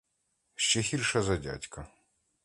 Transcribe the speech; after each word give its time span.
Ще 0.55 0.79
гірша 0.79 1.21
за 1.21 1.37
дядька. 1.37 1.87